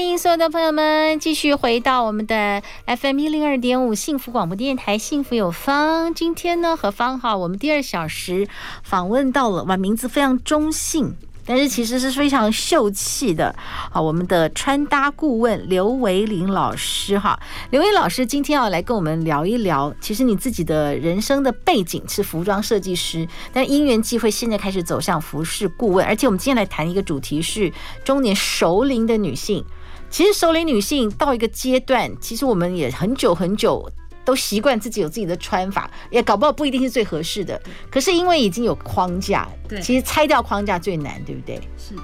[0.00, 6.14] 欢迎所有的朋友们继续回到我们的 FM 一零二点五幸福广播电台，幸福有方。
[6.14, 8.48] 今天呢，何芳哈，我们第二小时
[8.82, 11.14] 访问到了，哇，名字非常中性。
[11.44, 13.54] 但是其实是非常秀气的
[13.90, 14.00] 好！
[14.00, 17.38] 我们的穿搭顾问刘维林老师哈，
[17.70, 19.92] 刘维老师今天要来跟我们聊一聊。
[20.00, 26.06] 其实你自己的人生的背景是服装设计师，但因缘际会，现在开始走向服饰顾问。
[26.06, 27.70] 而且我们今天来谈一个主题是
[28.02, 29.62] 中年熟龄的女性。
[30.10, 33.90] 其实熟龄女性到一个阶段，其实我们也很久很久。
[34.22, 37.60] 都习惯自己有自己的穿法，也搞不好不一定是最合适的。
[37.90, 41.56] 可是因为已经有框架，对，其实拆掉框架最难，对不对？
[41.78, 41.94] 是。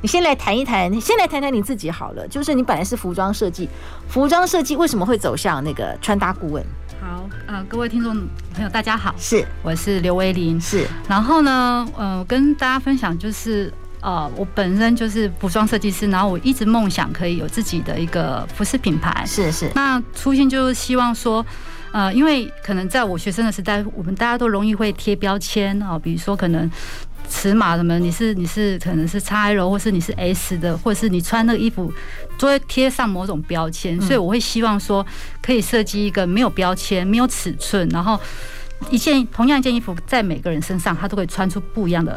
[0.00, 2.26] 你先来谈一谈，先来谈谈你自己好了。
[2.28, 3.68] 就是你本来是服装设计，
[4.08, 6.64] 服装设计为什么会走向那个穿搭顾问？
[7.00, 8.14] 好，呃，各位听众
[8.54, 10.86] 朋友，大家好，是，我是刘维林，是。
[11.08, 13.70] 然后呢，呃，跟大家分享就是。
[14.00, 19.24] 呃，我本身就是服装设计师，然后我一直梦想可以有自己的一个服饰品牌。
[19.26, 19.70] 是是。
[19.74, 21.44] 那初心就是希望说，
[21.92, 26.70] 呃，因为可能在我学生的时代，我们大家都容易会贴标签啊，比如说可能
[27.28, 31.92] 尺码什么，你是你是可能是 XL 或是你是 S 的，或者是你穿那个衣服
[32.38, 35.04] 都会贴上某种标签，所以我会希望说
[35.42, 38.20] 可以设计一个没有标签、没有尺寸，然后
[38.90, 42.16] 一件同样一件衣服在每个人身上，它都可以穿出不一样的。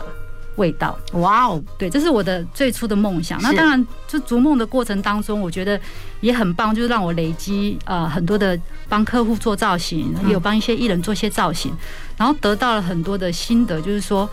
[0.55, 3.41] 味道，哇哦，对，这是我的最初的梦想。
[3.41, 5.79] 那当然，就逐梦的过程当中，我觉得
[6.21, 11.73] 也很棒，就是让我累积呃很多的帮客户做造型，也有帮一些艺人做一些造型，
[12.17, 14.29] 然后得到了很多的心得，就是说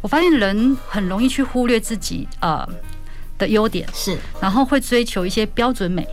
[0.00, 2.68] 我发现人很容易去忽略自己呃
[3.38, 6.06] 的优点，是，然后会追求一些标准美。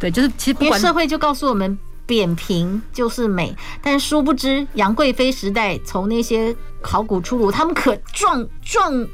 [0.00, 1.78] 对，就是其实不管社会就告诉我们。
[2.06, 9.06] 扁平就是美，但殊不知杨贵妃时代从那些考古出土，他们可壮壮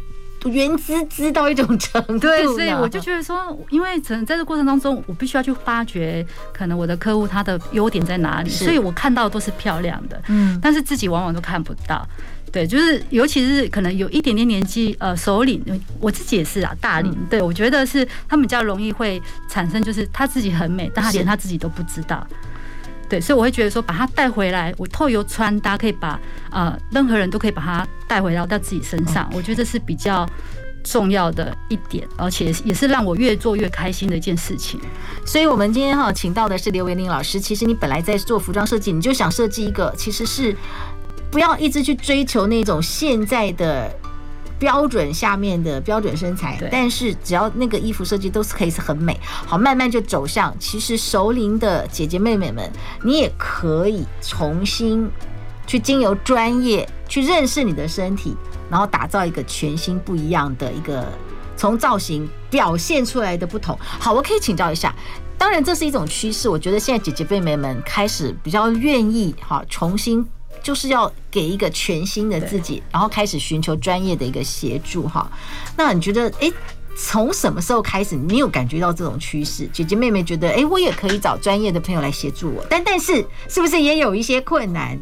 [0.44, 2.18] 圆滋滋到一种程度。
[2.18, 12.06] 对，所以我就觉得说，因为在这过程当中，我必须要去发掘可能我的客户他的优点在哪里，所以我看到都是漂亮的，嗯，但是自己往往都看不到。
[12.50, 15.62] 对，就是尤其是可能有一点点年纪，呃，首领，
[16.00, 22.26] 我自己也是啊，大龄，对，我觉得是他们比较容易会产生，就是他自己很美，但他连他自己都不知道。
[23.10, 26.19] 对，所以我会觉得说，把它带回来，我透由穿搭可以把
[26.50, 30.25] 呃任何人都可以把它带回到到自己身上，我觉得这是比较
[30.84, 34.81] 重要的一点，而且也是让我越做越开心的一件事情。
[35.26, 37.41] 所以，我们今天哈请到的是刘维玲老师。
[37.41, 40.56] 其实你本来在做服装设计，你就想设计一个，其实是
[41.31, 43.93] 不要一直去追求那种现在的。
[44.60, 50.54] 标准下面的标准身材，但是只要那个衣服设计都是可以是很美，好，慢慢就走向。
[50.60, 52.70] 其实熟龄的姐姐妹妹们，
[53.03, 55.10] 你也可以重新
[55.66, 58.37] 去经由专业去认识你的身体，
[58.70, 61.06] 然后打造一个全新不一样的一个
[61.56, 63.75] 从造型表现出来的不同。
[63.81, 64.94] 好，我可以请教一下，
[65.38, 70.26] 当然这是一种趋势，我觉得现在姐姐妹妹们开始比较愿意哈重新。
[70.62, 75.31] 就是要给一个全新的自己，然后开始寻求专业的一个协助哈。
[75.76, 76.50] 那你觉得，哎，
[76.97, 79.69] 从什么时候开始，你有感觉到这种趋势？
[79.72, 84.99] 姐姐妹妹觉得，哎，我也可以找专业的朋友来协助我，但但是是不是也有一些困难？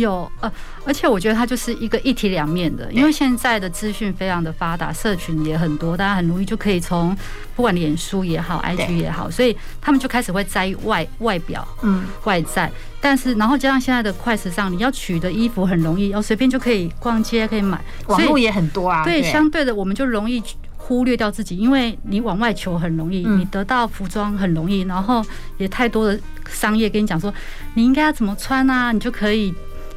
[0.00, 0.52] 有呃，
[0.84, 7.16] 而且我觉得它就是一个一体两面的，因为现在的资讯非常的发达，社群也很多，大家很容易就可以从
[7.54, 12.70] 不管脸书也好，IG 也好，所以他们就开始会在意外外表，嗯，外在。
[13.00, 19.04] 但是然后加上现在的快时尚，你要取的衣服很容易，要随便就可以逛街可以买，网络也很多啊。
[19.04, 20.42] 对，相对的我们就容易
[20.76, 25.24] 忽略掉自己，因为你往外求很容易，你得到服装很容易，然后
[25.58, 26.18] 也太多的
[26.48, 27.32] 商业跟你讲说
[27.74, 29.54] 你应该要怎么穿啊，你就可以。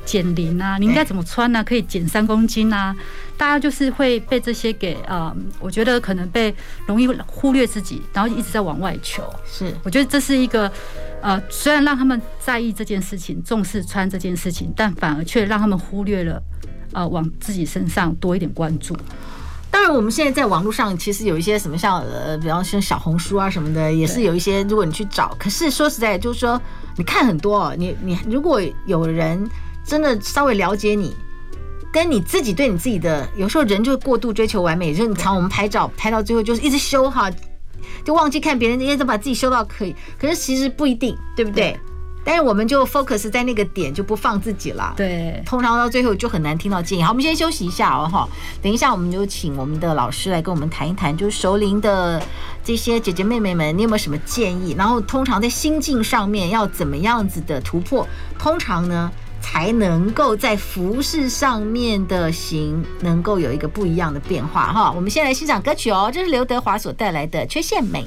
[0.10, 1.64] 减龄啊，你应该怎么穿呢、啊？
[1.64, 2.96] 可以减三公斤啊！
[3.38, 6.52] 大家就是会被这些给呃，我觉得可能被
[6.88, 9.24] 容易忽略自己，然后一直在往外求。
[9.46, 10.72] 是，我觉得这是一个
[11.22, 16.42] 呃，虽然让他们在意这件事情，重视穿这件事情，但反而却让他们忽略了
[16.94, 18.98] 呃，往自己身上多一点关注。
[19.70, 24.64] 当然，我们现在在网络上其实有一些什么像呃，比方像小红书啊什么的，也是有一些。
[24.64, 26.60] 如果你去找，可是说实在，就是说
[26.98, 29.48] 你看很多，你你如果有人。
[29.90, 31.16] 真的稍微了解你，
[31.92, 37.28] 跟你自己对你自己的，有时候人就过度追求完美，就是你常我们拍照拍到最后就是一直修哈，
[38.06, 39.96] 就忘记看别人，因为都把自己修到可以。
[40.20, 41.72] 可是其实不一定，对不对？
[41.72, 41.80] 对
[42.22, 44.94] 但是我们就 focus 在那个点，就不放自己了。
[44.96, 47.02] 对，通常到最后就很难听到建议。
[47.02, 48.28] 好，我们先休息一下哦，哈。
[48.62, 52.22] 等一下，我们就请我们的老师来跟我们谈一谈，就是熟龄的
[52.64, 54.76] 这些姐姐妹妹们，你有没有什么建议？
[54.78, 58.06] 然后，通常在心境上面要怎么样子的突破？
[58.38, 59.10] 通常呢，
[59.42, 64.92] 才能够在服饰上面的型能够有一个不一样的变化哈。
[64.96, 68.06] 我们先来欣赏歌曲哦，这是刘德华所带来的《缺陷美》。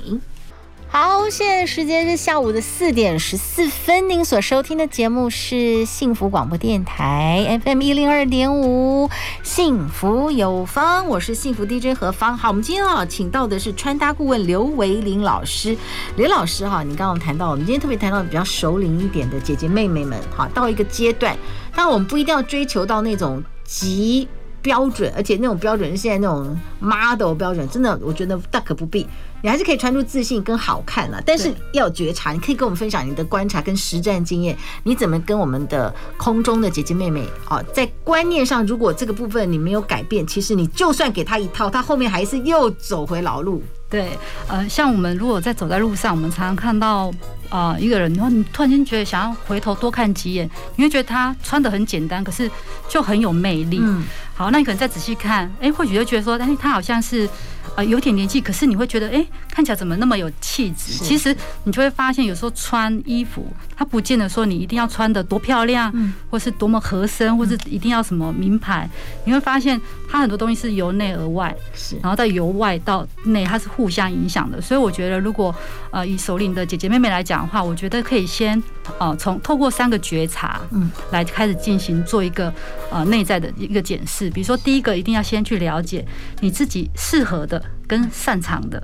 [0.95, 4.11] 好，现在时间是下午的四点十四分。
[4.11, 9.09] 您所收听的节目是幸福广播电台 FM 一零二点五，
[9.43, 12.37] 幸福有方，我是幸福 DJ 何芳。
[12.37, 15.75] 好，我们今天啊，请到的是穿搭顾问刘维林老师。
[16.17, 21.35] 刘老师哈，你刚刚谈到，我们今天特别谈到比较熟龄一点的姐姐妹妹们，哈，到一个阶段，
[21.75, 24.29] 当然我们不一定要追求到那种极
[24.63, 29.07] 标准，而且那种标准是现在那种 model 标准，真的，我觉得大可不必。
[29.45, 32.31] 你还是可以穿出自信跟好看了，但是要有觉察。
[32.31, 43.61] 你可以跟我们分享你的观察跟实战经验，你怎么跟我们的空中的姐姐妹妹啊，在观念上，如果这个部分你没有改变，其实你就算给他一套，他后面还是又走回老路。
[43.93, 44.19] 对，
[44.49, 47.09] 呃，像我们如果在走在路上，我们常常看到
[47.51, 52.51] 啊、呃、一个人，然后你突然间觉得想要回头多看几眼，你会觉得他穿的很简单，可是
[52.89, 53.79] 就很有魅力。
[53.83, 54.03] 嗯，
[54.35, 57.29] 好，那你可能再仔细看，哎，或许就觉得说，哎，他好像是。
[57.75, 60.93] 呃，有点年纪，可是你会觉得，哎，看起来怎么那么有气质？
[60.93, 61.35] 其实
[61.65, 68.89] 你就会发现，有时候穿衣服，它不见得说你一定要穿得多漂亮，嗯，或是多么合身，或是一定要什么名牌。
[69.25, 69.81] 你会发现，
[70.11, 74.61] 它很多东西是由内而外，是，然后再由外到内，它是互相影响的。
[74.61, 75.55] 所以我觉得，如果
[75.91, 78.63] 呃以首领的姐姐妹妹来讲的话，我觉得可以先
[78.99, 82.53] 呃从透过三个觉察，嗯，来开始进行做一个
[82.91, 84.29] 呃内在的一个检视。
[84.31, 86.05] 比如说，第一个一定要先去了解
[86.41, 87.63] 你自己适合的。
[87.85, 88.83] 跟擅长的，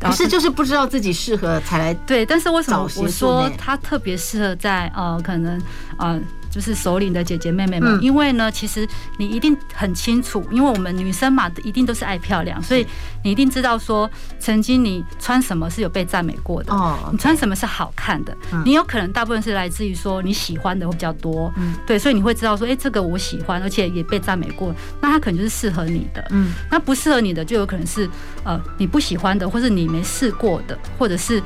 [0.00, 2.26] 可是就是不知道自己适合才来对。
[2.26, 5.62] 但是为什么我说他特别适合在呃，可能
[5.98, 6.20] 呃。
[6.52, 8.86] 就是首领的姐姐妹妹们，因为呢，其实
[9.18, 12.86] 你一定很清楚，因为我们女生嘛，一定都是爱漂亮，所以
[13.24, 14.08] 你一定知道说，
[14.38, 28.06] 曾经你穿什么是有被赞美过的，哦，你穿什么是好看的，你有可能大部分是来自于说你喜欢的会比较多，嗯，对，所以你会知道说，哎，这个我喜欢，而且也被赞美过，那它可能就是适合你的，嗯，那不适合你的就有可能是
[28.44, 31.42] 呃你不喜欢的，或是你没试过的，或者是。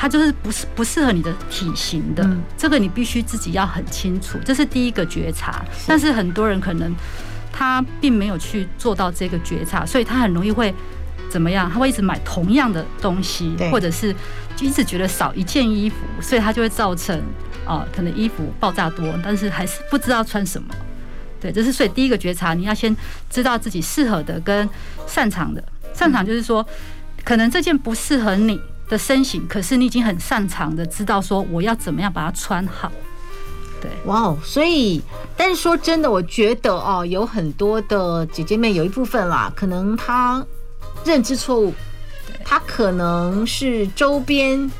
[0.00, 2.24] 它就是不是不适合你的体型的，
[2.56, 5.64] 这个你必须自己要很清楚，这是第一个觉察。
[5.88, 6.94] 但是很多人可能
[7.52, 10.72] 他并没有去做到这个觉察，所以他很容易会
[11.28, 11.68] 怎么样？
[11.68, 14.14] 他会一直买同样的东西，或者是
[14.60, 17.20] 一直觉得少一件衣服，所以他就会造成
[17.66, 20.72] 啊，可能衣服爆炸多，但是还是不知道穿什么。
[21.40, 22.96] 对，这是所以第一个觉察，你要先
[23.28, 24.68] 知道自己适合的跟
[25.08, 25.60] 擅长的。
[25.92, 26.64] 擅长就是说，
[27.24, 32.90] 可能这件不适合你的身形，可是你已经很擅长的知道说我要怎么样把它穿好，
[33.80, 35.02] 对，哇哦，所以，
[35.36, 40.44] 但是说真的，我觉得哦，有很多的姐姐妹有一部分啦，可能她
[41.04, 41.74] 认知错误，
[42.44, 44.70] 她可能是周边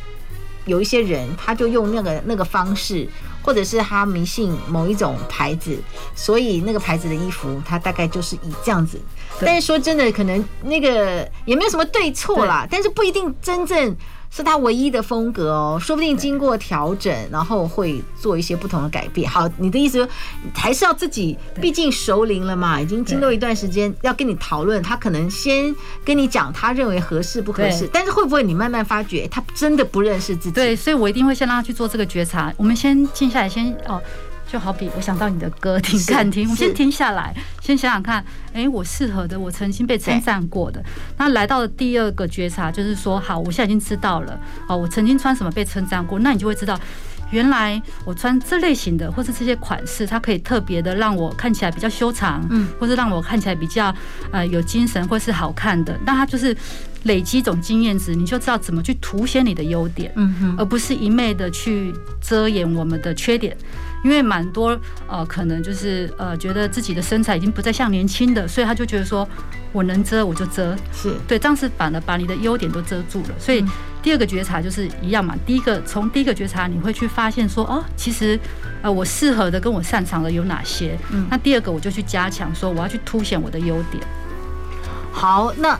[0.64, 3.08] 有一些人，他就用那个那个方式，
[3.42, 5.78] 或者是他迷信某一种牌子，
[6.14, 9.00] 所以那个牌子的衣服，他大概就是以这样子。
[9.40, 13.96] 但是说真的，可能那个也没有什么对错啦，但是不一定真正
[14.30, 19.30] 是他唯一的风格哦，说不定经过调整，然后会做一些不同的改变。
[19.30, 20.06] 好，你的意思
[20.54, 25.74] 还是要自己，毕竟熟龄了嘛，已经经过一段时间，要跟你讨论，他可能先
[26.04, 30.52] 跟你讲他认为合适不合适，但是会不会你慢慢发觉他真的不认识自己？
[30.52, 32.52] 对，所以我一定会先让他去做这个觉察。
[32.58, 34.02] 我们先静下来，先哦。
[34.50, 38.24] 就好比我想到你的歌，听看听，我先停下来，先想想看，
[38.54, 40.82] 哎，我适合的，我曾经被称赞过的。
[41.18, 46.80] 那来到了第二个觉察，就是说，好，我现在已经知道了，哦，我曾经穿什么被称赞过，那你就会知道，
[47.30, 53.94] 原来我穿这类型的，或是这些款式，它可以特别的让我看起来比较修长，嗯，或是让我看起来比较
[54.32, 55.94] 呃有精神，或是好看的。
[56.06, 56.56] 那它就是
[57.02, 63.54] 累积一种经验值，你就知道怎么去凸显你的优点，嗯哼，而不是一昧的去遮掩我们的缺点。
[64.04, 69.28] 因为蛮多呃，可能就是呃，觉得自己的身材已经不再像年轻的，所以他就觉得说，
[69.72, 73.28] 我能遮我就遮，是对，这样是反而把你的优点都遮住了。
[73.38, 73.64] 所以
[74.02, 78.38] 第二个觉察就是一样嘛，第一个从第一个觉察你会去发现说，哦，其实
[78.82, 80.98] 呃，我适合的跟我擅长的有哪些？
[81.10, 84.02] 嗯，那第二个我就去加强，说我要去凸显我的优点。
[85.12, 85.78] 好，那。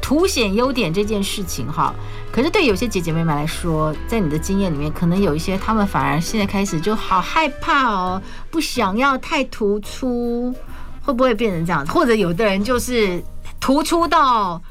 [0.00, 1.94] 凸显优点这件事情哈，
[2.30, 10.54] 可是对有些姐姐妹妹来说，在你的经验里面，可能有一些她们反而现在开始就好害怕哦，不想要太突出，
[11.02, 11.90] 会不会变成这样子？
[11.90, 13.22] 或者有的人就是
[13.58, 14.62] 突出到，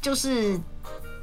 [0.00, 0.58] 就是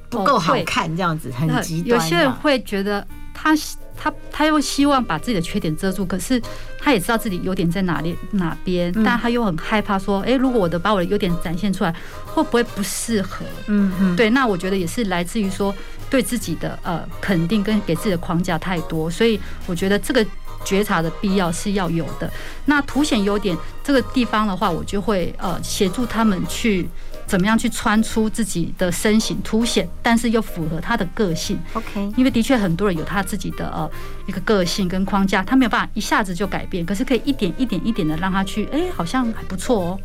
[0.09, 1.89] 不够好看，这样子很极端。
[1.89, 3.55] 有些人会觉得他
[3.95, 6.41] 他他又希望把自己的缺点遮住，可是
[6.79, 13.45] 他也知道自己优点在哪里哪边，但他又很害怕说，哎，如果我的把我的优点展现出来，会不会不适合？
[13.67, 15.73] 嗯嗯，对，那我觉得也是来自于说
[16.09, 20.25] 对自己的呃肯定跟给自己的框架太多，所以我觉得这个。
[20.63, 22.27] 觉察的必要是要有的。
[22.65, 26.89] 那凸显优点这个地方的话，我就会呃协助他们去
[27.25, 31.60] 怎么样去穿出自己的身形，凸显，但是又符合他的个性。
[31.74, 33.89] OK，因为的确很多人有他自己的呃
[34.27, 40.00] 一个个性跟框架，他没有办法一下子就改变，可是可以一点一点一点的让他去，哎，好像还不错哦。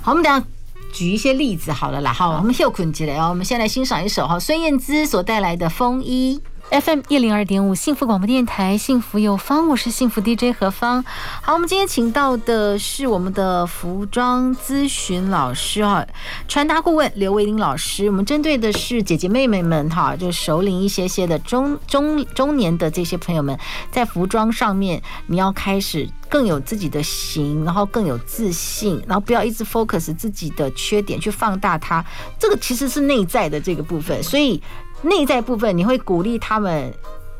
[0.00, 0.46] 好，我们等下
[0.92, 2.12] 举一些例子好了啦。
[2.12, 6.40] 好，我们休困起来哦，我们先来欣赏一首哈孙燕姿所带来的《风衣》。
[6.72, 11.04] FM 一零二点五，幸福广播电台，幸福有方，我是幸福 DJ 何芳。
[11.42, 16.06] 好，我们今天请到的是我们的服装咨询老师哈，
[16.48, 18.06] 穿搭顾问刘维玲老师。
[18.06, 23.58] 我们针对的是姐姐妹妹们哈，就熟龄一些些的中中中年的这些朋友们，
[23.90, 32.02] 在服装上面，你要开始更有自己的型，然后更有自信，然后不要一直 focus 自己的缺点去放大它，
[32.38, 34.62] 这个其实是内在的这个部分，所以。
[35.02, 36.92] 内在部分，你会鼓励他们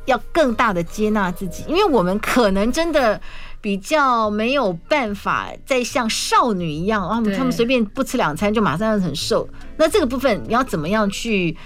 [0.05, 3.21] 要更大的接纳自己，因为我们可能真的
[3.61, 9.49] 比较没有办法再像少女一样，啊，他们随便不吃两餐就马上要很瘦。
[9.77, 11.57] 那这个部分你要怎么样去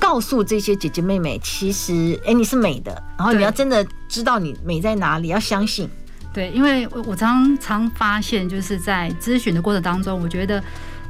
[0.00, 5.86] 告诉这些姐姐妹妹，其实哎，你是美的，然后你要真的知道你美在哪里，要相信。
[6.32, 10.64] 对，因为我我常常发现，就是在咨询的过程当中，我觉得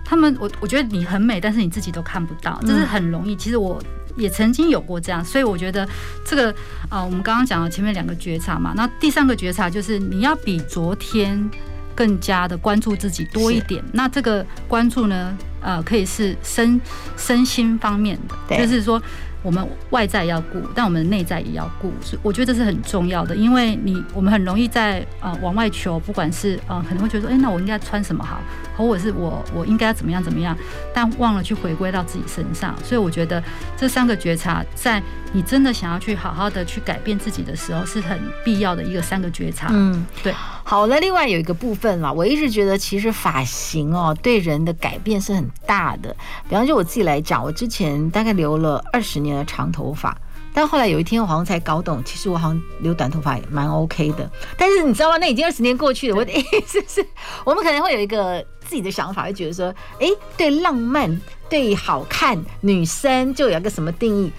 [0.05, 3.37] 他们，我我觉得你很美，但是你自己都看不到，这是很容易。
[3.37, 3.81] 其实我。
[4.17, 5.89] 也曾经有过这样，所以我觉得
[6.25, 6.55] 这个
[6.89, 11.51] 啊，我们刚刚讲了前面两个觉察嘛，那第三个觉察就是你要比昨天
[11.95, 13.83] 更加的关注自己多一点。
[13.93, 16.81] 那这个关注呢，呃，可以是身
[17.17, 19.03] 身心方面的，就是说。
[19.43, 23.35] 我们外在要顾，但我们内在也要顾，所以我觉得这是很重要的。
[23.35, 28.41] 因为你我们很容易在呃往外求，不管是呃可能会觉得说，哎，那我应该穿什么好，
[28.77, 30.57] 或者是我我应该要怎么样怎么样，
[30.95, 32.75] 但忘了去回归到自己身上。
[32.85, 33.43] 所以我觉得
[33.77, 39.71] 这三个觉察，在你真的想要去好好的去改变自己的时候，是很必要的一个三个觉察。
[39.73, 40.33] 嗯，对。
[40.65, 46.15] 好，那另外有一个部分啦，我一直觉得其实发型哦对人的改变是很大的。
[46.49, 49.32] 比方就我自己来讲，我之前大概留了二十年。
[49.47, 50.17] 长头发，
[50.53, 54.31] 但后来有一天我好像才搞懂，其实我好像留短头发也蛮 OK 的。
[54.57, 55.19] 但是你知道吗？
[55.19, 57.05] 那已经二十年过去了，我的意思是，
[57.45, 64.31] 我们可能会有一个自己的想法，会觉得说，哎，对浪漫、对好看，女生就有一个什么定义。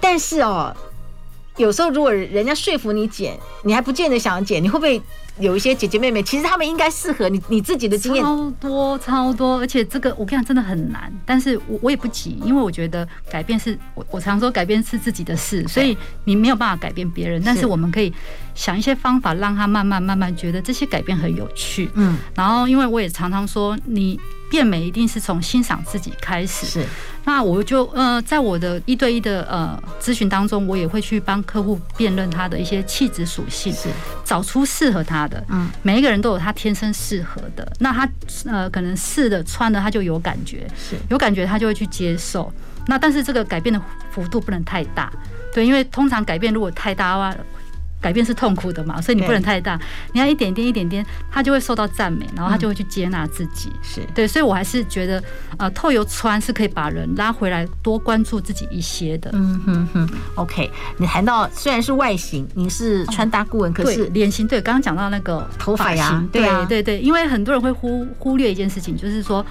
[0.00, 0.74] 但是哦，
[1.56, 5.00] 有时候如果人家说服你剪，你还不见得想要剪，你会不会？
[5.38, 7.40] 有一些姐姐妹妹，其实她们应该适合你。
[7.48, 11.12] 你自己的经验超多超多，而且这个我跟你讲真的很难。
[11.24, 17.42] 但是我我也不急，因为我觉得改变是我我常说改变是自己的事，所以你没有办法改变别人。
[17.44, 18.12] 但是我们可以
[18.54, 21.90] 想一些方法，让他慢慢慢慢觉得这些改变很有趣。
[21.94, 24.18] 嗯，然后因为我也常常说你。
[24.48, 26.66] 变美一定是从欣赏自己开始。
[26.66, 26.86] 是，
[27.26, 33.88] 那我就呃，在我的一对一的呃咨询当中，我也会去帮客户辨认他的一些气质属性，是
[34.24, 35.42] 找出适合他的。
[35.48, 37.70] 嗯，每一个人都有他天生适合的。
[37.80, 38.08] 那他
[38.46, 42.50] 呃，可能试的穿的他就有感觉，是有感觉他就会去接受。
[42.86, 45.12] 那但是这个改变的幅度不能太大，
[45.52, 47.36] 对，因为通常改变如果太大的话。
[48.06, 49.76] 改变是痛苦的嘛，所以你不能太大，
[50.12, 53.72] 你要一点点一点点，他就会受到赞美，然后他就会去接纳自己。
[53.82, 55.20] 是对，所以我还是觉得，
[55.56, 59.28] 呃，透由穿是可以把人拉回来，多关注自己一些的。
[59.32, 60.08] 嗯哼哼。
[60.36, 69.44] OK，你谈到虽然是外形，你是穿搭顾问，可是脸型对，刚刚讲到那个头发呀，对对对，因为很多人会忽忽略一件事情，就是说。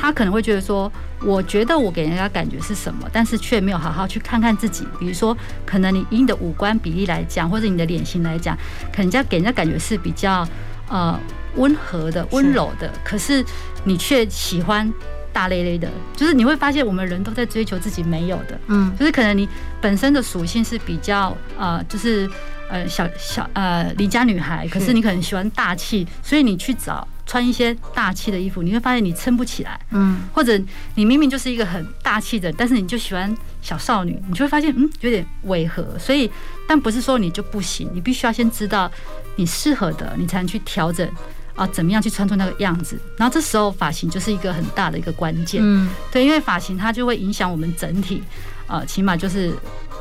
[0.00, 0.90] 他可能会觉得说，
[1.24, 4.86] 我觉得我给人家感觉是什么，但是却没有好好去看看自己。
[5.00, 5.36] 比如说，
[5.66, 8.56] 可能你以你的五官比例来讲，或者你的脸型来讲，
[8.92, 10.46] 可能人家给人家感觉是比较
[10.88, 11.18] 呃
[11.56, 13.44] 温和的、温柔的，可是
[13.82, 14.90] 你却喜欢
[15.32, 15.90] 大咧咧的。
[16.14, 19.48] 就是你会发现，我们人都在追求自己没有的，嗯，就是可能你
[19.80, 22.30] 本身的属性是比较呃，就是
[22.68, 27.06] 呃小小呃离家女孩，可是你可能喜欢大气，所以你去找。
[27.30, 30.58] 穿一些大气的衣服，你会发现你撑不起来，嗯，或者
[30.94, 35.86] 你明明就是一个很大气的，但是你就喜欢小少女，你就会发现，嗯，有点违和。
[35.98, 36.30] 所以，
[36.66, 38.90] 但不是说你就不行，你必须要先知道
[39.36, 41.06] 你适合的，你才能去调整
[41.54, 42.98] 啊，怎么样去穿出那个样子。
[43.18, 48.22] 然后这时候发型就是一个很大的一个关键，嗯，对，因为发型它就会影响我们整体，
[48.68, 49.52] 呃，起码就是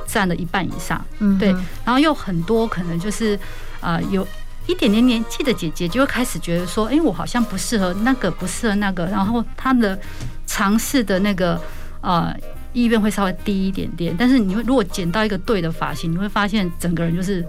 [0.08, 1.50] 占了一半以上，嗯，对。
[1.86, 3.40] 然后又很多可能就是
[3.80, 4.28] 啊有。
[4.70, 9.98] 一点点年纪的姐姐就会开始觉得说，哎，我好像不适合那个，不适合那个，然后她的
[10.46, 11.58] 尝试的那个
[12.02, 12.36] 呃
[12.74, 14.14] 意愿会稍微低一点点。
[14.20, 17.42] 但是你会如果剪到一个对的发型，你会发现整个人就是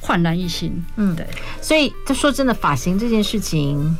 [0.00, 0.82] 焕然一新。
[0.96, 1.26] 嗯，对。
[1.60, 3.94] 所以就说真的，发型这件事情。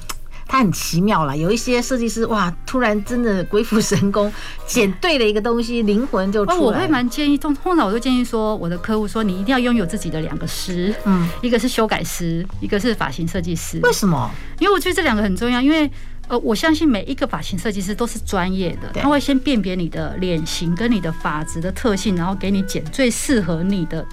[0.53, 4.31] 它很奇妙啦，有一些设计师哇，突然真的鬼斧神工，
[4.67, 6.59] 剪对了一个东西，灵魂就出来。
[6.59, 13.81] 我会蛮建议，通通常我都建议说，我的客户说，你一定要拥有自己的两个师，嗯，一个是修改师，一个是发型设计师。
[13.83, 14.31] 为什么？
[14.59, 15.91] 因为我觉得这两个很重要，因为
[16.29, 24.05] 呃，我相信每一个发型设计师都是专业的，他会先辨别你的脸型跟你的发质的特性，然后给你剪最适合你的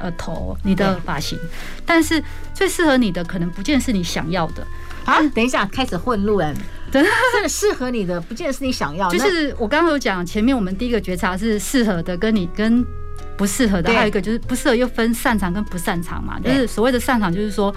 [0.00, 1.38] 呃头、你的发型，
[1.86, 2.20] 但是
[2.52, 4.66] 最适合你的可能不见是你想要的。
[5.04, 6.54] 啊，等一下，开始混乱。
[6.90, 9.10] 真的适合你的，不见得是你想要。
[9.10, 12.86] 就是我刚刚有讲，前面我们第一个觉察是适合的，跟你跟
[13.36, 16.38] 不适合的，还有一个就是不适合又分擅长跟不擅长嘛。
[16.38, 17.74] 就是所谓的擅长，就是说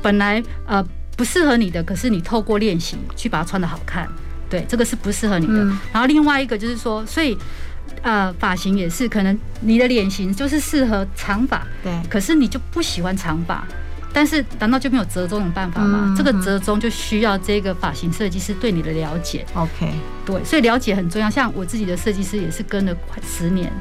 [0.00, 0.82] 本来呃
[1.18, 4.08] 不适合你的，可是你透过练习去把它穿的好看，
[4.48, 5.62] 对，这个是不适合你的。
[5.92, 7.36] 然后另外一个就是说，所以
[8.00, 13.66] 呃发型也是，可能你的脸型就是适合长发，对，可是你就不喜欢长发。
[14.12, 16.12] 但是，难道就没有折中的办法吗？
[16.16, 19.46] 这个折中就需要这个发型设计师对你的了解。
[19.54, 19.92] OK，
[20.26, 21.30] 对，所以了解很重要。
[21.30, 23.72] 像我自己的设计师也是跟了快十年，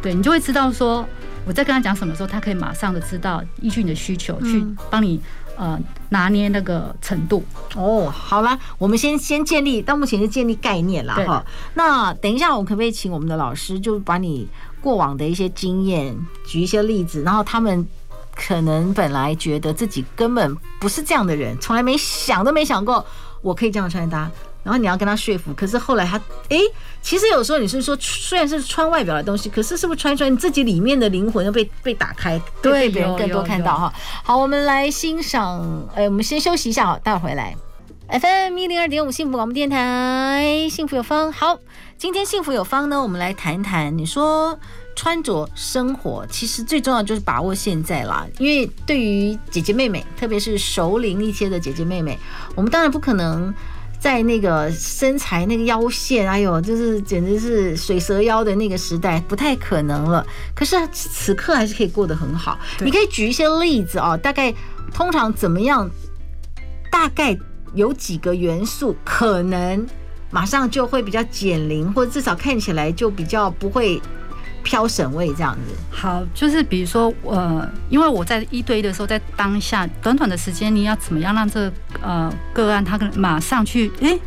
[0.00, 1.06] 对，你就会知道说
[1.44, 5.20] 我在跟他讲什么时候，他可以马上的知道，依据你的需求去帮你
[5.56, 5.78] 呃
[6.08, 7.44] 拿捏那个程度。
[7.74, 11.44] 哦，好了，我们先先建立，到目前是建立概念了哈。
[11.74, 14.48] 那等一下，我可不可以请我们的老师，就把你
[14.80, 16.16] 过往的一些经验
[16.46, 17.86] 举一些例子，然后他们。
[18.36, 23.04] 可能本来觉得自己根本不是这样的人，从来没想都没想过
[23.40, 24.30] 我可以这样穿搭。
[24.62, 26.58] 然后你要跟他说服，可是后来他哎，
[27.00, 33.94] 其实有时候你是说虽然是穿外表的东西，可是是不是穿一穿你自己里面的灵魂又被 被打开，对别人更多看到哈。
[34.24, 37.56] 好，我们来欣赏，哎，我们先休息一下，好，待会回来。
[38.08, 41.30] FM 一零二点五幸福广播电台，幸福有方。
[41.30, 41.58] 好，
[41.96, 44.58] 今天幸福有方呢，我们来谈一谈，你说。
[44.96, 52.18] 穿着生活其实最重要就是把握现在啦，因为对于姐姐妹妹，特别是熟龄一些的姐姐妹妹，
[52.54, 53.54] 我们当然不可能
[54.00, 60.26] 在那个身材那个腰线，哎呦，就是简直是水蛇腰的那个时代，不太可能了。
[60.54, 62.58] 可是此刻还是可以过得很好。
[62.80, 64.52] 你可以举一些例子啊，大概
[64.94, 65.88] 通常怎么样？
[66.90, 67.38] 大概
[67.74, 69.86] 有几个元素可能
[70.30, 74.00] 马上就会比较减龄，或者至少看起来就比较不会。
[74.66, 84.20] 飘神位这样子，好，就是比如说，呃，因为我在一对一的时候，在当下短短的时间，你要怎么样让这个呃个案他可能马上去诶、欸、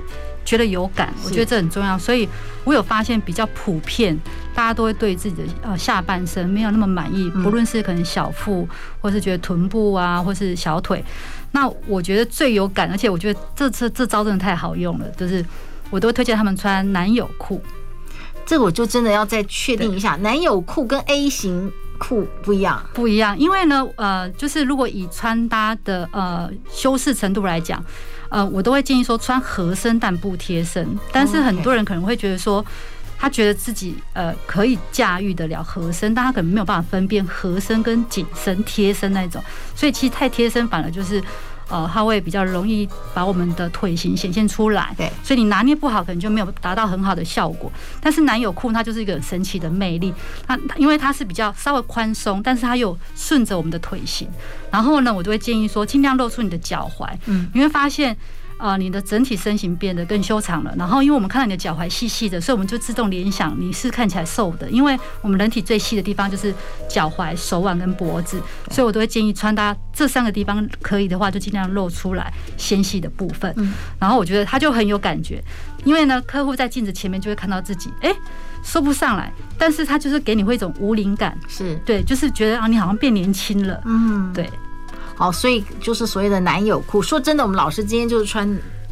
[0.45, 1.99] 觉得有感，我觉得这很重要。
[1.99, 2.27] 所以
[2.63, 4.17] 我有发现比较普遍，
[4.55, 8.65] 大家都会对自己的呃下半身没有那么满意，不论是可能小腹，
[9.01, 11.03] 或是觉得臀部啊，或是小腿。
[11.51, 15.45] 那我觉得最有感，而且我觉得这次这招真的太好用了，就是
[15.89, 17.61] 我都推荐他们穿男友裤。
[18.49, 23.37] 这个我就真的要再确定一下，男友裤跟 A 型裤不一样，不一样。
[23.37, 27.85] 因为呢，呃，就是如果以穿搭的呃修饰程度来讲，
[28.29, 30.97] 呃，我都会建议说穿合身但不贴身。
[31.11, 32.65] 但是很多人可能会觉得说，
[33.19, 39.39] 他觉得自己呃可以驾驭得了合身，但他可能没有办法分辨合身跟紧身贴身那种。
[39.75, 41.23] 所以其实太贴身反而就是。
[41.69, 47.71] 呃，它会比较容易把我们的腿型显现出来，对，所以你拿捏不好，可能就没有达到很好的效果。
[48.01, 50.13] 但是男友裤它就是一个很神奇的魅力，
[50.45, 54.27] 它因为它是比较稍微宽松，但是它又顺着我们的腿型。
[54.71, 58.17] 然后呢，我就会建议说，尽量露出你的脚踝，嗯，你会发现。
[58.59, 60.75] 啊，你的整体身形变得更修长了。
[60.77, 64.69] 然后，因为我们看到你的脚踝细细的，所以我们就自动联想你是看起来瘦的。
[64.69, 66.53] 因为我们人体最细的地方就是
[66.89, 73.55] 脚踝、手腕跟脖子，所以我都会建议穿搭这三个地方可以的话，就尽量露出来纤细的部分。
[73.97, 75.41] 然后我觉得他就很有感觉，
[75.85, 78.13] 因为呢，客户在镜子前面就会看到自己，哎，
[78.61, 84.49] 说不上来，但是他就是给你会一种无灵感，是对，就是觉得啊，你好像变年轻了，嗯，对。
[85.19, 87.01] 好，所以就是所谓的男友裤。
[87.01, 88.49] 说真的，我们老师今天就是穿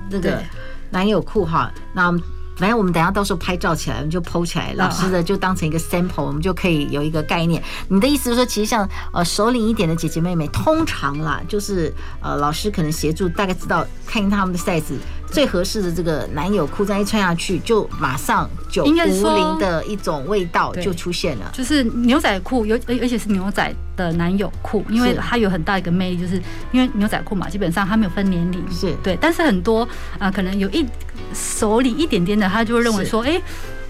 [0.09, 0.43] 那个
[0.89, 1.71] 男友裤哈。
[1.93, 2.11] 那
[2.57, 7.61] 反正我们等下到时候拍照起来，我们就 PO 起来，老师的就当成一个 sample，我们就可以有一个概念。
[7.87, 14.83] 你的意思是说，其实像呃首领一点的姐姐妹妹，通常啦，就是呃老师可能协助大概知道看他们的 size。
[15.29, 21.51] 最合适的这个男友裤，再一穿下去，就马上就无龄的一种味道就出现了。
[21.53, 26.41] 就是牛仔裤，尤而而且是牛仔的男友裤，因为它有很大一个魅力，就是
[26.71, 29.17] 因为牛仔裤嘛，基本上它没有分年龄，是对。
[29.19, 29.81] 但是很多
[30.13, 30.85] 啊、呃，可能有一
[31.33, 33.41] 手里一点点的，他就会认为说，哎。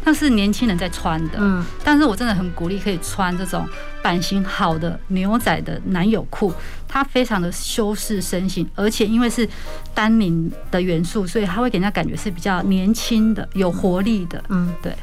[0.03, 3.67] 那是年轻人在穿的，嗯，但是我真的很鼓励可以穿这种
[4.01, 6.53] 版型好的牛仔的男友裤，
[6.87, 9.45] 它非常的修饰身形，而且因为是
[9.93, 14.95] 丹宁的元素，所以它会给人家感觉是比较年轻的、有活力的，嗯，对。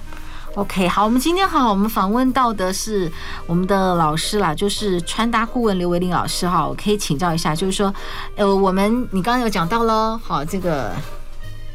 [0.55, 3.13] OK，好，我们今天好，我们访问到的是
[3.47, 7.95] 我们的老师啦，就是穿搭顾问刘维玲老师哈，我可以请教一下，就是说，
[8.37, 10.93] 呃，我们你刚刚有讲到了，好，这个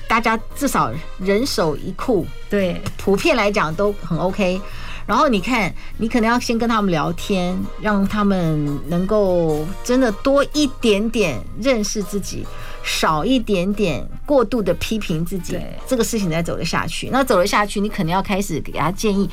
[0.10, 4.60] 大家至少人手一库，对，普遍来讲都很 OK。
[5.06, 12.46] 然后你看，你可能要先跟他们聊天，让他们能够真的多一点点认识自己，
[12.84, 17.10] 少一点点过度的批评自己，这个事情才走得下去。
[17.12, 19.30] 那走得下去，你可能要开始给他建议，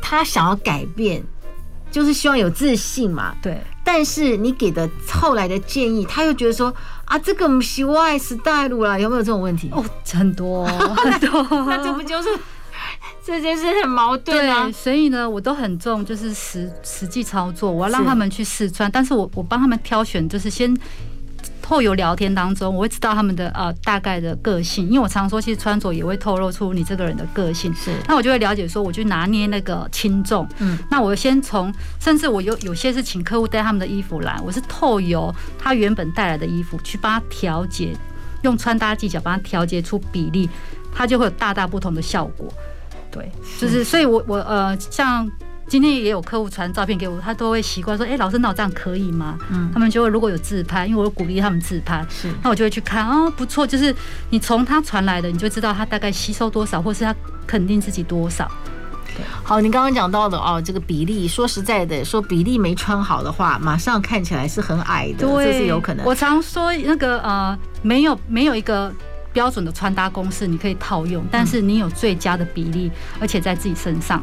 [0.00, 1.22] 他想要改变，
[1.90, 3.34] 就是希望有自信嘛。
[3.42, 3.60] 对。
[3.82, 6.72] 但是你给的后来的建议，他又觉得说
[7.06, 9.68] 啊，这个不是我的 style 啦，有没有这种问题？
[9.72, 12.28] 哦，很多很多， 那这不就是？
[13.22, 20.74] 这件事很矛盾啊，对，所以呢，我都很重，就是实实际操作，我要让他们去试穿，但是我我帮他们挑选，就是先
[21.62, 37.96] 透由聊天当中，我会知道他们的呃大概的个性，因为我常说，其实穿着也会透露出你这个人的个性，是，那我就会了解说，我去拿捏那个轻重，嗯，那我先从，甚至我有有些是请客户带他们的衣服来，我是透由他原本带来的衣服去帮他调节，
[38.42, 40.50] 用穿搭技巧帮他调节出比例，
[40.92, 42.52] 他就会有大大不同的效果。
[43.12, 45.28] 对，就是，所以我我呃，像
[45.70, 49.38] 今天也有客户传照片给我，他都会习惯说，哎，老师，那我这样可以吗？
[49.52, 53.94] 嗯，他们就会如果有自拍，因为我鼓励他们自拍，是，那我就会去看，哦，不错，就是
[54.30, 57.14] 你从他传来的，你就知道他大概吸收多少，或是他
[57.46, 58.50] 肯定自己多少。
[59.16, 66.04] 对，好，你刚刚讲到的哦，这个比例，说实在的，说比例没穿好的话，马上看起来是很矮的，对，这是有可能。
[66.04, 68.92] 我常说那个呃，没有没有一个。
[69.32, 74.20] 标准的穿搭公式你可以套用，但是你有最佳的比例，而且在自己身上。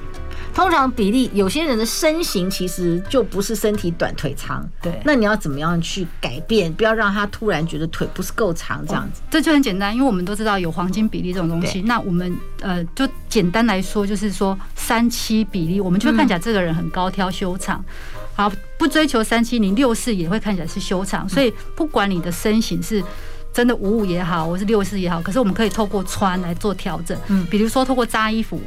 [0.54, 5.00] 通常比例，有些人的身形其实就不是身体短腿长，对。
[5.06, 6.74] 那你要怎么样去改变？
[6.74, 9.22] 不要让他突然觉得腿不是够长这样子。
[9.30, 11.82] 这就很简单，因为我们都知道有黄金比例这种东西。
[11.82, 17.84] 那我们呃，就简单来说，就是说三七比例，我们就会看起来这个人很高挑修长。
[18.36, 21.28] 好，不追求三七，你六四也会看起来是修长。
[21.30, 23.04] 所以不管你的身形是。
[23.54, 27.18] 真的五五也好，或是六四也好，可是我们可以透过穿来做调整。
[27.28, 28.62] 嗯，比如说透过扎衣服，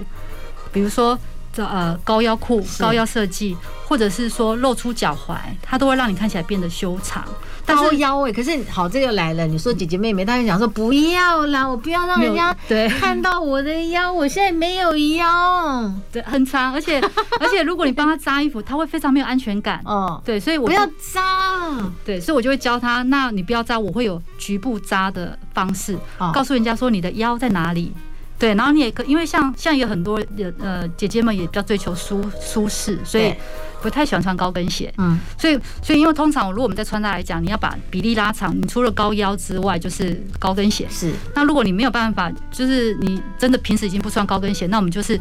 [0.73, 7.25] 比如说这呃高腰裤、高腰设计，或者是说露出脚踝，它都会让你看起来变得修长。
[7.67, 9.47] 高腰哎，可是好，这个来了。
[9.47, 17.01] 你说姐姐妹妹，她就想说不要啦，我不要让人家 对看到我的腰，我现在没有腰，对， 很长，而且
[17.39, 19.81] 而且如果你帮她扎衣服，她会非常没有安全感。
[19.87, 25.97] 哦，对，所以我不要扎，对，所以我就会教她，那你不要扎，我会有局部扎的方式，
[26.33, 27.93] 告诉人家说你的腰在哪里。
[28.41, 33.35] 对，然后你也可，因为像像有很多的呃姐姐们也比较追求舒舒适，所以
[33.83, 34.91] 不太喜欢穿高跟鞋。
[34.97, 40.89] 嗯，所以所以因为通常如果我们在穿搭来讲，你要把比例拉长，你除了高腰之外，就是高跟鞋。
[40.91, 41.13] 是。
[41.35, 45.21] 那如果你没有办法，就是你真的平时已经不穿高跟鞋，那我们就是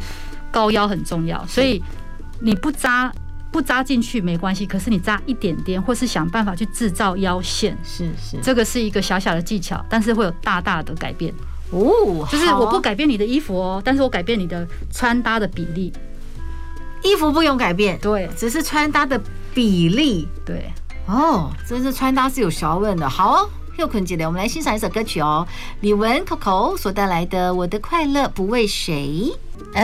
[0.49, 1.45] 高腰很重要。
[1.45, 1.83] 所以
[2.39, 3.11] 你不扎
[3.51, 7.77] 不扎进去没关系，可是你扎一点点，或是想办法去制造腰线。
[7.83, 8.37] 是是。
[8.41, 11.33] 这个是一个小小的技巧，但是会有大大的改变。
[11.71, 15.93] 哦，就是我不改变你的衣服哦，但是我改变你的穿搭的比例。
[17.03, 19.21] 衣服不用改变，对，只是穿搭的
[19.53, 20.27] 比例。
[20.45, 20.71] 对，
[21.07, 23.07] 哦，真是穿搭是有学问的。
[23.07, 25.47] 好哦，又困姐的，我们来欣赏一首歌曲哦，
[25.79, 29.31] 李玟 Coco 所带来的《我的快乐不为谁》。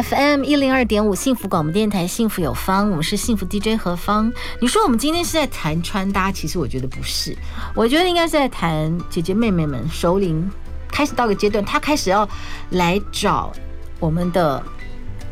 [0.03, 4.31] FM 一零二点五幸福广播电台，幸福有方，我们是幸福 DJ 何方。
[4.59, 7.37] 你说我们今天是在谈穿搭，其实我觉得不是，
[7.75, 10.49] 我觉得应该是在谈姐姐妹妹们熟龄。
[10.95, 12.25] 开始到个阶段，他开始要
[12.69, 13.51] 来找
[13.99, 14.63] 我们的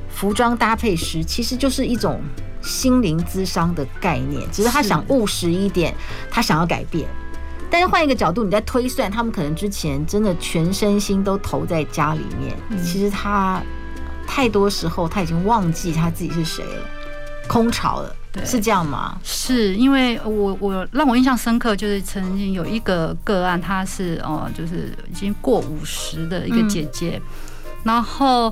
[0.09, 2.21] 服装搭配师，其实就是一种
[2.61, 4.45] 心灵咨商的概念。
[4.51, 5.95] 只是他想务实一点，
[6.29, 7.07] 他想要改变。
[7.71, 13.63] 但是换一个角度，你在推算，他们可能之前真的全身心都投在家里面，其实他
[14.27, 16.85] 太多时候他已经忘记他自己是谁了，
[17.47, 18.13] 空巢了。
[18.33, 19.15] 对，是这样吗？
[19.23, 28.51] 是因为我我让我印象深刻，就是曾经有一个个案，她是哦，就是已经过五十的一个姐姐，嗯、然后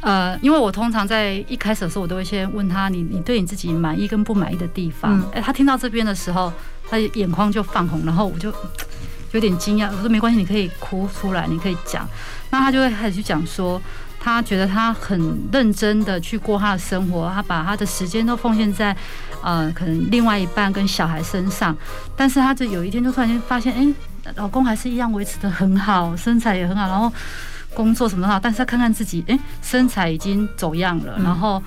[0.00, 5.20] 呃，因为我通常在一开始的时候，我都会先问她，你你对你自己满意跟不满意的地方。
[5.32, 6.52] 哎、嗯，她听到这边的时候，
[6.90, 8.52] 她眼眶就泛红，然后我就
[9.30, 12.08] 有点惊讶，我说没关系，你可以哭出来，你可以讲。
[12.50, 13.80] 那她就会开始去讲说。
[14.24, 18.96] 他觉得他很认真的去过他的生活，他把他的时间都奉献在，
[19.42, 21.76] 呃，可能另外一半跟小孩身上。
[22.16, 27.12] 但是他就有一天就突然间发现，哎，老公还是一样维持得很好，身材也很好，然后
[27.74, 28.38] 工作什么的好。
[28.38, 31.60] 但是他看看自己，哎，身材已经走样了，然后，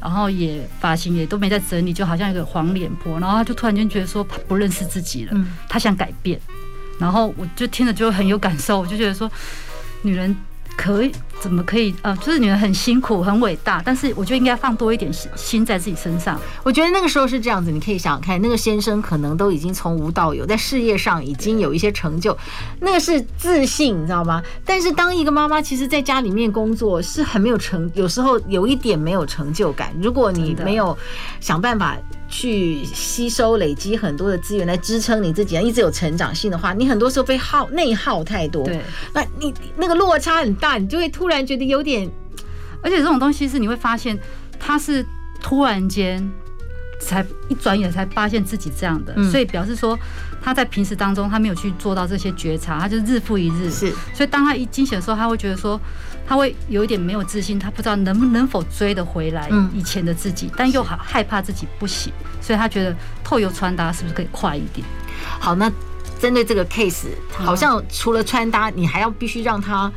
[0.00, 3.20] 然后也发型也都没在整理，就好像一个黄脸婆。
[3.20, 6.40] 然后他就突然间觉得说，他不认识自己了，他想改变。
[6.98, 9.30] 然后我就听了就很有感受，我就觉得说，
[10.00, 10.34] 女人。
[10.78, 11.10] 可以
[11.40, 16.40] 怎么可以呃，就是女人很辛苦很伟大，但是我觉得应该放多一点心心在自己身上。
[16.62, 22.36] 我觉得那个时候是这样子，你可以想想看，那个先生可能都已经从无到有，在事业上已经有一些成就，
[22.80, 24.40] 那个是自信，你知道吗？
[24.64, 29.92] 但是当一个妈妈，其实在家里面工作是很没有成，有时候有一点没有成就感。
[30.00, 30.96] 如果你没有
[31.40, 31.96] 想办法。
[32.28, 38.80] 去吸收、累积很多的资源来支撑你自己，一直有成长性的话，你很多时候被耗内耗太多，对，
[39.14, 42.08] 那你那个落差很大，你就会突然觉得有点，
[42.82, 44.18] 而且这种东西是你会发现，
[44.58, 45.04] 它是
[45.40, 46.30] 突然间
[46.98, 49.98] 才一转眼才发现自己这样的，嗯、所以表示说
[50.42, 55.80] 他在平时当中他没有去做到这些觉察，他就是日复一日，是，所以当他一惊醒的时候，他会觉得说。
[56.30, 64.86] 他会有一点没有自信，他不知道能不能否追得回来以前的自己，但又好害怕自己不行，所以他觉得透油穿搭是不是可以快一点？
[65.40, 65.72] 好，那
[66.20, 69.90] 针对这个 case，好像除了穿搭，你还要必须让他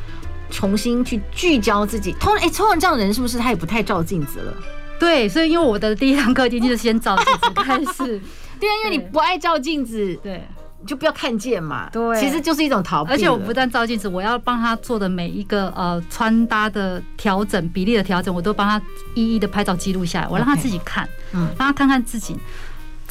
[0.50, 2.14] 重新去聚焦自己。
[2.14, 4.54] 通常，哎，通常这样的人是不是他也不太照镜子了？
[5.02, 8.22] 对，所以因为我的第一堂课一定就是先照镜子开始。
[8.62, 10.44] 对啊，因为你不爱照镜子，对。
[10.84, 13.12] 你就不要看见嘛，对，其实就是一种逃避。
[13.12, 18.82] 而且我不但照镜子，我要帮他做的每一个呃穿搭的调整、比例的调整，我都帮他
[19.14, 22.36] 一一的拍照记录下来，我让他自己看，嗯，让他看看自己。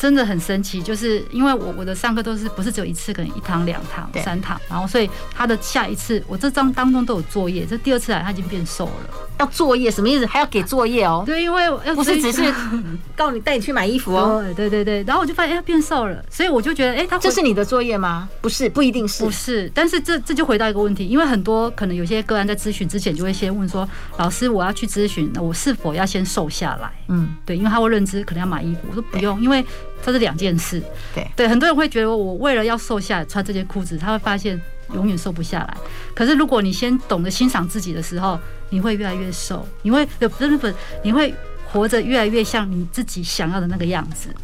[0.00, 8.92] 真的很神奇，就是因为我我的上课都是不是只有一次，可能一堂、两堂、三堂，然后所以他的下一次，我这张当中都有作业，这第二次来他已经变瘦了。
[9.38, 10.24] 要作业什么意思？
[10.24, 11.22] 还要给作业哦？
[11.26, 12.42] 对，因为要不是只是
[13.14, 14.42] 告诉你带你去买衣服哦。
[14.56, 18.26] 对对对，然后我就发现哎，他变瘦了，所以我就觉得哎，他这是你的作业吗？
[18.40, 19.22] 不是，不一定是。
[19.22, 23.86] 不是，但是这这就回到一个问题，因为很多可能有些个案在咨询之前就会先问说，
[24.16, 26.90] 老师我要去咨询，那我是否要先瘦下来？
[27.08, 29.62] 嗯，对，因为他会认知可能要买衣服，我说不用，因为。
[30.04, 30.82] 这是两件事，
[31.14, 34.60] 对对，很多人会觉得我为了要瘦下来穿这件裤子，他会发现
[34.94, 35.76] 永远瘦不下来。
[36.14, 38.38] 可是如果你先懂得欣赏自己的时候，
[38.70, 41.34] 你会越来越瘦，你会不是不是，你会
[41.70, 44.34] 活着越来越像你自己想要的那个样子。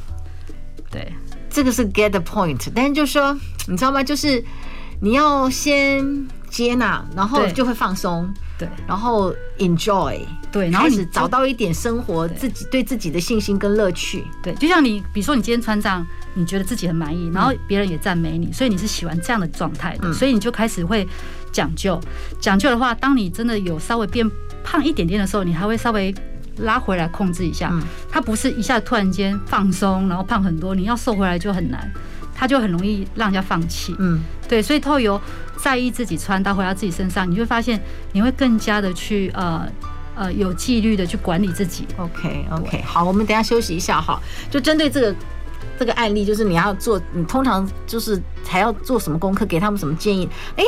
[0.90, 1.12] 对，
[1.50, 4.02] 这个是 get the point，但是就是说，你知道吗？
[4.02, 4.44] 就是
[5.00, 8.32] 你要先接纳，然后就会放松。
[8.58, 10.18] 对，然后 enjoy，
[10.50, 14.24] 对，然后你找到一点生活自己对自己的信心跟乐趣。
[14.42, 21.06] 对，就像你，比如说你今天穿这样，你觉得自己很满意，然后别人也赞美你，所以你是喜欢这样的状态的，所以你就开始会
[21.52, 22.00] 讲究。
[22.40, 24.26] 讲究的话，当你真的有稍微变
[24.64, 26.14] 胖一点点的时候，你还会稍微
[26.58, 27.70] 拉回来控制一下。
[28.10, 31.92] 它不是一下突然间放松，然后胖很多，你要瘦回来就很难。
[32.38, 35.18] 他就很容易让人家放弃，嗯，对，所以透由
[35.56, 37.80] 在意自己穿搭回到自己身上，你会发现
[38.12, 39.66] 你会更加的去呃
[40.14, 41.86] 呃有纪律的去管理自己。
[41.96, 45.14] OK OK，好，我们等下休息一下哈，就针对这个
[45.78, 50.28] 这个案例，就是你要做，你通常就是还要做什么功课，给他们什么建议？
[50.56, 50.64] 哎，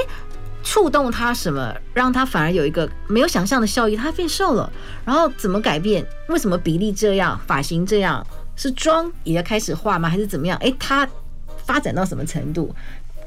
[0.62, 4.72] 触动他什么，让他反而有一个没有想象的效益，他变瘦了，
[5.04, 6.04] 然后怎么改变？
[6.28, 8.26] 为什么比例这样，发型这样？
[8.56, 10.08] 是妆也要开始画吗？
[10.08, 10.58] 还是怎么样？
[10.62, 11.06] 哎，他。
[11.64, 12.74] 发展到什么程度，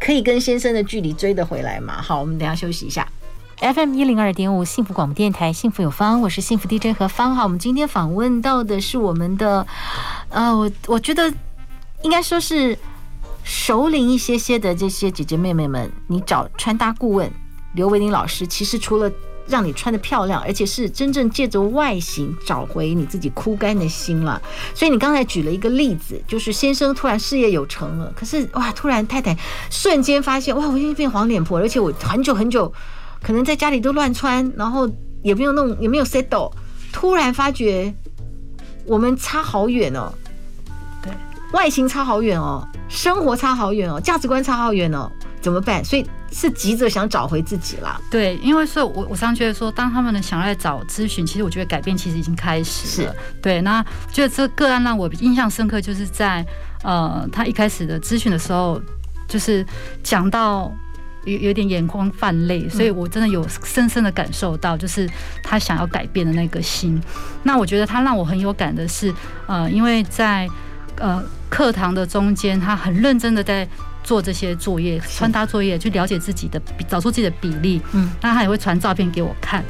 [0.01, 2.01] 可以跟先生的距离追得回来吗？
[2.01, 3.07] 好，我们等下休息一下。
[3.59, 7.35] FM 一零二点五幸福广播电台，幸福有方，我是幸福 DJ 何芳。
[7.35, 9.63] 好，我们今天访问到的是我们的，
[10.29, 11.31] 呃，我我觉得
[12.01, 12.75] 应该说是
[13.43, 17.31] 熟龄一些些的这些姐姐妹妹们，你找穿搭顾问
[17.75, 19.11] 刘维林老师，其实除了
[19.47, 24.41] 让你穿得漂亮，而且是真正借着外形找回你自己枯干的心了。
[24.73, 29.37] 所以你刚才举了一个例子，就是先生突然事业有成了，可是哇，突然太太
[29.69, 32.71] 瞬间发现哇，我已经变黄脸婆，而且我很久很久
[33.21, 34.89] 可能在家里都乱穿，然后
[35.23, 36.51] 也没有弄，也没有 settle，
[36.91, 37.93] 突然发觉
[38.85, 40.11] 我们差好远哦，
[41.03, 41.11] 对，
[41.53, 45.11] 外形差好远哦，生活差好远哦，价值观差好远哦。
[45.41, 45.83] 怎么办？
[45.83, 47.99] 所以是急着想找回自己啦。
[48.09, 53.13] 对，因为所以我我常觉得说，当他们呢想来找咨询，其实我觉得改变其实已经开始了。
[53.13, 56.45] 是对，那觉得这个个案让我印象深刻，就是在
[56.83, 58.81] 呃他一开始的咨询的时候，
[59.27, 59.65] 就是
[60.01, 60.71] 讲到
[61.25, 65.09] 有有点眼眶泛泪，所以我真的有深深的感受到，就是
[65.43, 67.01] 他想要改变的那个心。
[67.43, 69.13] 那我觉得他让我很有感的是，
[69.47, 70.47] 呃，因为在
[70.95, 73.67] 呃课堂的中间，他很认真的在。
[74.03, 77.81] 做这些作业，穿搭作业，去了解自己的，找出自己的比例。
[77.93, 79.63] 嗯，那他也会传照片给我看。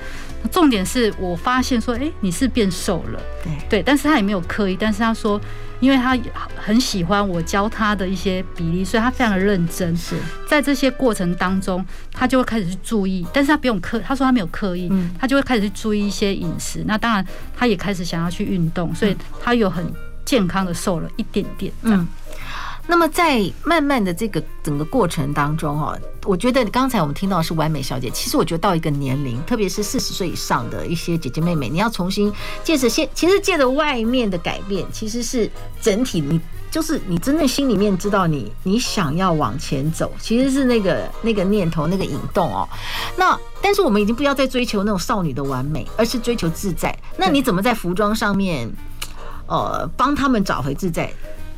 [0.52, 3.22] 重点是我发现说，哎，你是变瘦了。
[3.44, 5.40] 对对，但是他也没有刻意，但是他说，
[5.80, 6.18] 因为他
[6.56, 9.96] 很喜欢我教他的一些比例，所以他非常的认真。
[9.96, 10.16] 是
[10.48, 16.84] 在这些过程当中，他就会开始去注意，但是他不用刻，他说他没有刻意，他就会开始去注意一些饮食。
[16.88, 17.24] 那当然，
[17.56, 19.86] 他也开始想要去运动，所以他有很
[20.26, 21.72] 健康的瘦了一点点。
[21.84, 22.08] 嗯。
[22.92, 32.30] 那么在慢慢的这个整个过程当中哈，我觉得刚才我们听到的是完美小姐，其实我觉得到一个年龄，特别是四十岁以上的一些姐姐妹妹，你要重新
[32.66, 35.50] 借着现，其实借着外面的改变，其实是
[35.82, 36.38] 整体你。
[36.70, 42.68] 就是你真的心里面知道你你想要往前走，其实是那个那个念头那个引动哦。
[43.16, 46.94] 那但是我们已经不要再追求那种少女的完美，而是追求自在。
[47.16, 48.70] 那你怎么在服装上面，
[49.48, 51.10] 呃，帮他们找回自在？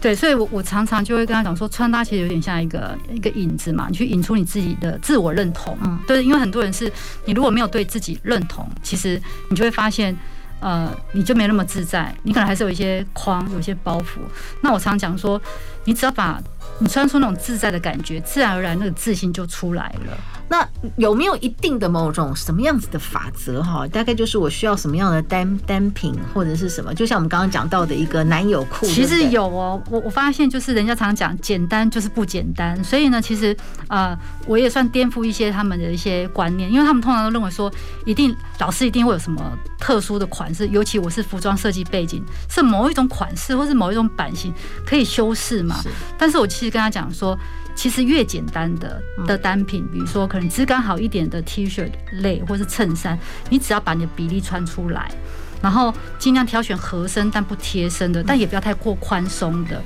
[0.03, 5.77] 对，所以我我常常就会跟他讲说，穿搭其实有点像一个一个影子嘛，你去引出你自己的自我认同。
[5.81, 6.91] 嗯，对，因为很多人是
[7.23, 10.15] 你如果没有对自己认同，其实你就会发现。
[10.59, 14.19] 呃，你就没那么自在，你可能还是有一些框，有一些包袱。
[14.61, 15.41] 那我常讲说，
[15.83, 16.41] 你只要把
[16.83, 20.17] 你穿出那种自在的感觉，自然而然那个自信就出来了。
[20.49, 20.67] 那
[20.97, 23.87] 有没有一定的某种什么样子的法则哈？
[23.87, 26.93] 大概就是我需要什么样的单单品或者是什么？
[26.93, 29.81] 就像我们刚刚讲到的一个男友裤，其实有哦。
[29.89, 33.55] 我我发现就是人家常讲简单就是不简单，所以呢，其实
[33.87, 34.15] 呃，
[34.45, 37.71] 我也算颠覆一些他们的一些观念，因为他们通常都认为说，
[38.05, 44.53] 一定老师一定会有什么特殊的款式，尤其我是服装设计背景，是某一种款式或是某一种版型
[44.85, 45.77] 可以修饰嘛。
[46.17, 47.37] 但是我其实跟他讲说。
[47.75, 51.89] 其实越简单的的单品，比如说可能质感好一点的 T 恤
[52.21, 53.17] 类或是衬衫，
[53.49, 55.11] 你只要把你的比例穿出来，
[55.59, 59.81] 然后尽量挑选合身但不贴身的，但也不要太过宽松的。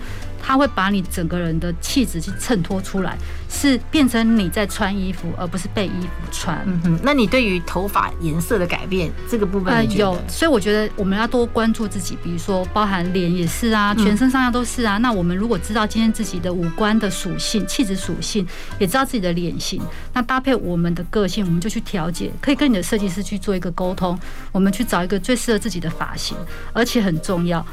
[0.47, 3.17] 它会把你整个人的气质去衬托出来，
[3.49, 6.57] 是变成你在穿衣服，而不是被衣服穿。
[6.65, 14.97] 嗯哼，那你对于头发颜色的改变这个部分，呃，有，所以我觉得我们要多关注自己，比如说包含脸也是啊，全身上下都是啊。
[14.99, 18.47] 那我们如果知道今天自己的五官的属性、气质属性，
[18.79, 19.81] 也知道自己的脸型，
[20.13, 24.17] 那搭配我们的个性，我们就去调节，可以跟你的设计师去做一个沟通，
[24.53, 26.37] 我们去找一个最适合自己的发型，
[26.71, 27.65] 而且很重要，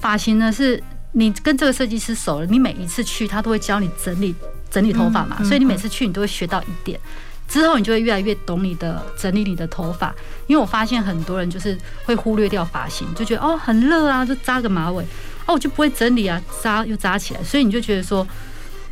[0.00, 0.82] 发型呢是。
[1.12, 4.34] 你跟这个设计师熟了，你每一次去，他都会教你整理
[4.70, 6.98] 整理头发嘛，所以你每次去，你都会学到一点，
[7.46, 10.14] 之后你就会越来越懂你的整理你的头发。
[10.46, 15.04] 因为我发现很多人就是会忽略掉发型，就觉得哦很热啊，就扎个马尾，
[15.46, 18.26] 哦我就不会整理啊，扎又扎起来，所以你就觉得说。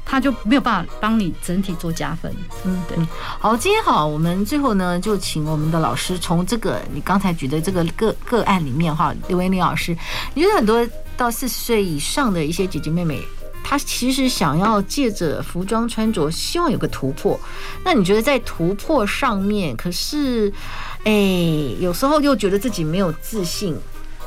[0.03, 2.35] 他就没有办法帮你整体做加分。
[2.65, 2.99] 嗯，对。
[3.39, 9.97] 好，今天好，我们最后呢，就请我们的老师从这个你刚才举的这个个个案里面哈，刘维林老师，
[10.35, 10.85] 你觉得很多
[11.21, 13.23] 到四十岁以上的一些姐姐妹妹，
[13.63, 17.39] 她其实想要借着服装穿着，希望有个突破。
[17.85, 20.51] 那你觉得在突破上面，可是，
[21.05, 21.13] 哎，
[21.79, 23.77] 有时候又觉得自己没有自信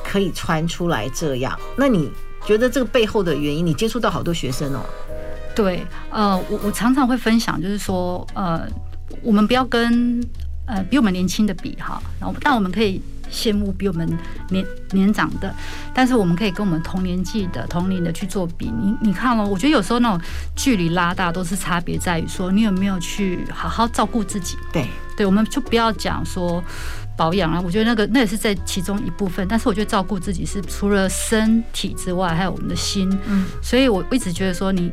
[0.04, 1.60] 可以穿出来这样。
[1.76, 2.12] 那你
[2.46, 3.66] 觉得这个背后的原因？
[3.66, 4.86] 你接触到好多学生哦。
[5.56, 8.68] 对，呃，我我常常会分享，就是说，呃，
[9.24, 10.24] 我们不要跟
[10.68, 13.02] 呃比我们年轻的比哈，然后但我们可以
[13.34, 14.08] 羡慕比我们
[14.50, 15.54] 年年长的，
[15.94, 18.72] 但是我们可以跟我们同年纪的同龄的去做比。
[18.80, 20.22] 你你看哦，我觉得有时候那种
[20.56, 24.56] 距离拉大，都是差别在于说你有没有去好好照顾自己。
[24.72, 26.64] 对，对，我们就不要讲说
[27.18, 33.10] 保养啊，我觉得那个那也是在其中一部分，但是我觉得照顾自己是除了身体之外，还有我们的心。
[33.26, 34.92] 嗯，所以我一直觉得说你。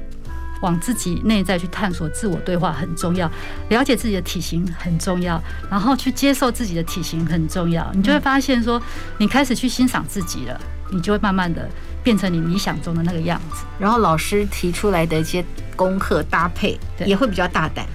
[0.62, 3.30] 往自己内在去探索，自我对话很重要，
[3.68, 7.90] 了解自己的体型很重要，然后去接受自己的体型很重要。
[7.94, 8.80] 你就会发现说，
[9.18, 11.68] 你开始去欣赏自己了，你就会慢慢的
[12.02, 13.64] 变成你理想中的那个样子。
[13.78, 15.44] 然后老师提出来的一些
[15.76, 17.86] 功课搭配，也会比较大胆。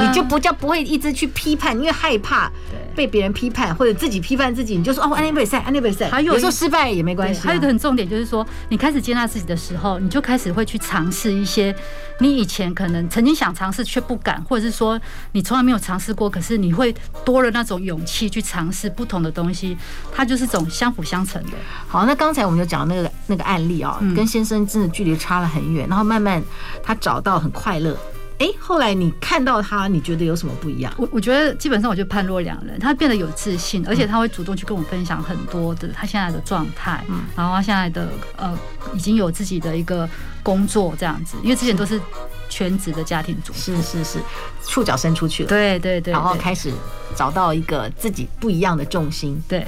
[0.00, 2.48] 你就不叫不会一直去批判，因为害怕
[2.94, 6.10] 被别人批判或者自己批判自己，你就说哦，安利比赛，安利比赛。
[6.10, 7.40] 还有，有时候失败也没关系。
[7.40, 11.74] 还有一个很重点就是说，你开始接纳自己的时候，你就开始会去尝试一些
[12.18, 15.00] 你以前可能曾经想尝试却不敢，或者是说
[15.32, 19.76] 你从来没有尝试过，可是你会多了那种勇气去尝试不同的东西。
[20.12, 21.52] 它就是种相辅相成的。
[21.88, 26.42] 好，那刚才我们就讲那个那个案例啊，跟先生真的距离差了很远，然后慢慢
[26.82, 27.96] 他找到很快乐。
[28.40, 30.90] 哎，后来你看到他，你觉得有什么不一样？
[30.96, 38.58] 我我觉得基本上我就判若两人，他变得有自信，而且他会主动去跟我分享很多的他现在的状态，嗯，然后他现在的呃
[38.94, 40.08] 已经有自己的一个
[40.42, 42.00] 工作这样子，因为之前都是
[42.48, 44.18] 全职的家庭主妇，是是是，
[44.66, 46.72] 触角伸出去了，对对对，然后开始
[47.14, 49.66] 找到一个自己不一样的重心，对，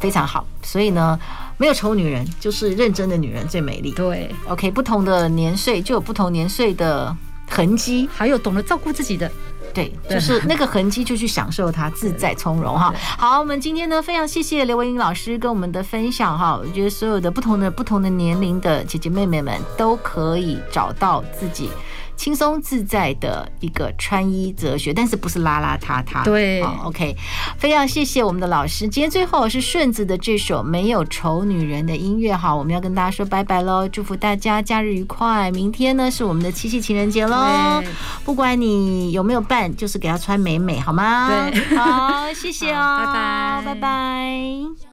[0.00, 0.44] 非常好。
[0.64, 1.16] 所以呢，
[1.58, 3.92] 没有丑女人，就是认真的女人最美丽。
[3.92, 7.16] 对，OK，不同的年岁就有不同年岁的。
[7.48, 9.30] 痕迹，还有懂得照顾自己的，
[9.72, 12.92] 对，就是那个痕迹，就去享受它，自在从容哈。
[13.18, 16.56] 好，我们今天呢，非常谢谢刘文英老师跟我们的分享哈。
[16.56, 21.70] 我觉得所有的不同的不同的年龄的姐姐妹妹们都可以找到自己
[22.16, 26.24] 轻松自在的一个穿衣哲学，但是不是邋邋遢遢。
[26.24, 27.16] 对，OK，
[27.58, 28.88] 非常谢谢我们的老师。
[28.88, 35.50] 今天最后是顺子的这首没有丑女人的音乐，好，我们要跟大家说拜拜喽，祝福大家假日愉快。
[35.50, 37.82] 明天呢是我们的七夕情人节喽，
[38.24, 41.50] 不管你有没有伴，就是给他穿美美，好吗？
[41.50, 44.84] 对，好，谢谢哦， 拜拜，拜拜。